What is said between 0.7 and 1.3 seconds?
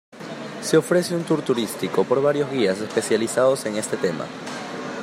ofrece un